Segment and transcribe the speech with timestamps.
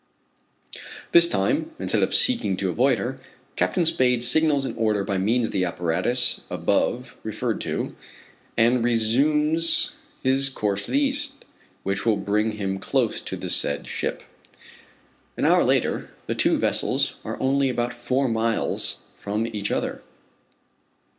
[1.11, 3.19] This time, instead of seeking to avoid her,
[3.55, 7.95] Captain Spade signals an order by means of the apparatus above referred to,
[8.57, 11.45] and resumes his course to the east
[11.83, 14.23] which will bring him close to the said ship.
[15.37, 20.01] An hour later, the two vessels are only about four miles from each other.